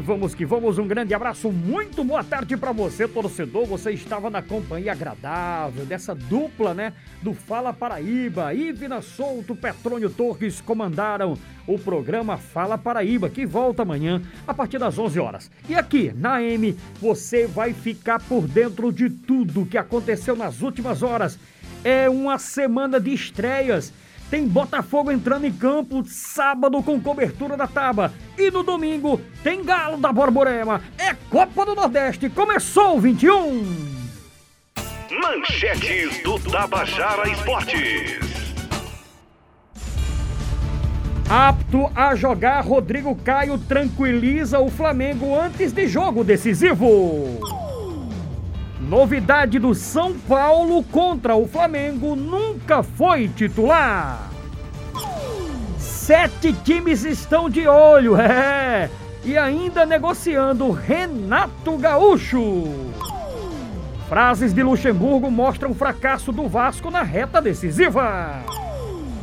[0.00, 0.78] vamos que vamos.
[0.78, 3.66] Um grande abraço, muito boa tarde para você, torcedor.
[3.66, 6.92] Você estava na companhia agradável dessa dupla, né?
[7.22, 8.52] Do Fala Paraíba.
[8.54, 14.98] Ivina Souto, Petrônio Torres comandaram o programa Fala Paraíba, que volta amanhã a partir das
[14.98, 15.50] 11 horas.
[15.68, 21.02] E aqui, na M, você vai ficar por dentro de tudo que aconteceu nas últimas
[21.02, 21.38] horas.
[21.84, 23.92] É uma semana de estreias
[24.30, 28.12] tem Botafogo entrando em campo sábado com cobertura da Taba.
[28.38, 30.80] E no domingo tem Galo da Borborema.
[30.96, 32.30] É Copa do Nordeste.
[32.30, 34.00] Começou o 21.
[35.20, 38.30] Manchetes do Tabajara Esportes.
[41.28, 47.40] Apto a jogar, Rodrigo Caio tranquiliza o Flamengo antes de jogo decisivo.
[48.90, 54.28] Novidade do São Paulo contra o Flamengo nunca foi titular.
[55.78, 58.90] Sete times estão de olho, é,
[59.24, 62.64] e ainda negociando Renato Gaúcho.
[64.08, 68.42] Frases de Luxemburgo mostram o fracasso do Vasco na reta decisiva.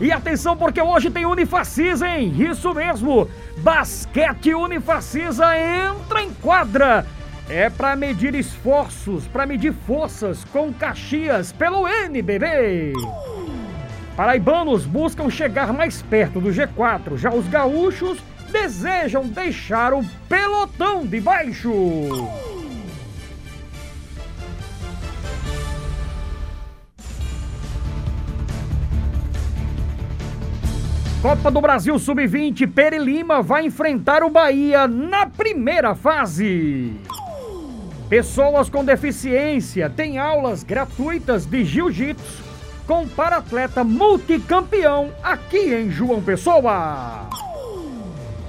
[0.00, 2.32] E atenção porque hoje tem Unifacisa, hein?
[2.38, 3.28] Isso mesmo!
[3.56, 7.04] Basquete Unifacisa entra em quadra
[7.48, 12.92] é para medir esforços, para medir forças com Caxias pelo NBB.
[14.14, 18.18] Paraibanos buscam chegar mais perto do G4, já os gaúchos
[18.52, 21.72] desejam deixar o pelotão de baixo.
[31.22, 36.94] Copa do Brasil Sub-20, Peri Lima vai enfrentar o Bahia na primeira fase.
[38.08, 42.42] Pessoas com deficiência têm aulas gratuitas de jiu-jitsu
[42.86, 47.28] com para-atleta multicampeão aqui em João Pessoa.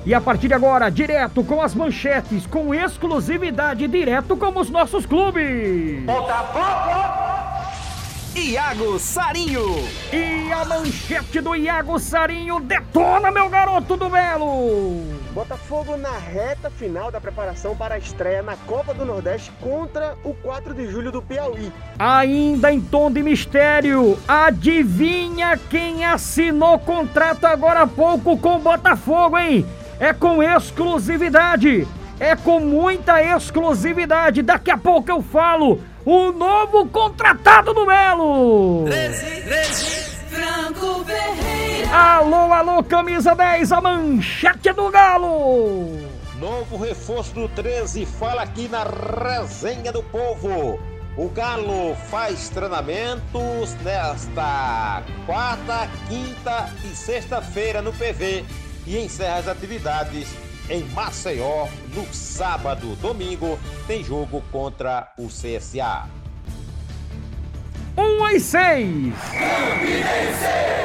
[0.06, 5.06] E a partir de agora, direto com as manchetes, com exclusividade, direto com os nossos
[5.06, 6.06] clubes.
[8.40, 9.76] Iago Sarinho.
[10.14, 15.04] E a manchete do Iago Sarinho detona, meu garoto do Belo.
[15.34, 20.34] Botafogo na reta final da preparação para a estreia na Copa do Nordeste contra o
[20.34, 21.72] 4 de julho do Piauí.
[22.00, 29.38] Ainda em tom de mistério, adivinha quem assinou contrato agora há pouco com o Botafogo,
[29.38, 29.66] hein?
[30.00, 31.86] É com exclusividade.
[32.20, 34.42] É com muita exclusividade.
[34.42, 35.82] Daqui a pouco eu falo.
[36.06, 38.86] O novo contratado do Melo.
[38.86, 40.10] 13, 13.
[40.30, 41.96] Franco Ferreira.
[41.96, 46.10] Alô, alô, camisa 10, a manchete do Galo.
[46.40, 50.80] Novo reforço do 13 fala aqui na resenha do povo.
[51.18, 58.46] O Galo faz treinamentos nesta quarta, quinta e sexta-feira no PV
[58.88, 62.96] e encerra as atividades em Maceió no sábado.
[63.02, 66.08] Domingo tem jogo contra o CSA.
[67.98, 69.14] 1 às 6.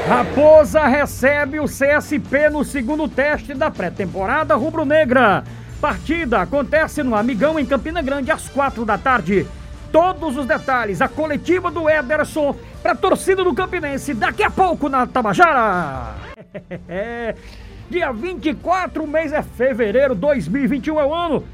[0.09, 5.45] Raposa recebe o CSP no segundo teste da pré-temporada rubro-negra.
[5.81, 9.47] Partida acontece no Amigão em Campina Grande às 4 da tarde.
[9.93, 14.89] Todos os detalhes, a coletiva do Ederson para a torcida do Campinense daqui a pouco
[14.89, 16.15] na Tabajara.
[17.91, 21.45] Dia 24, mês é fevereiro 2021 é o ano.